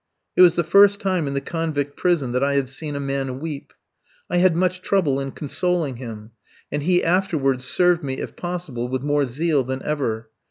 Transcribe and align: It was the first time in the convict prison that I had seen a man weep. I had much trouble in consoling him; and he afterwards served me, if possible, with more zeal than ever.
It 0.35 0.41
was 0.41 0.55
the 0.55 0.63
first 0.63 0.99
time 0.99 1.27
in 1.27 1.35
the 1.35 1.39
convict 1.41 1.95
prison 1.95 2.31
that 2.31 2.43
I 2.43 2.55
had 2.55 2.67
seen 2.69 2.95
a 2.95 2.99
man 2.99 3.39
weep. 3.39 3.71
I 4.31 4.37
had 4.37 4.55
much 4.55 4.81
trouble 4.81 5.19
in 5.19 5.29
consoling 5.29 5.97
him; 5.97 6.31
and 6.71 6.81
he 6.81 7.03
afterwards 7.03 7.65
served 7.65 8.03
me, 8.03 8.15
if 8.15 8.35
possible, 8.35 8.87
with 8.87 9.03
more 9.03 9.25
zeal 9.25 9.63
than 9.63 9.83
ever. 9.83 10.31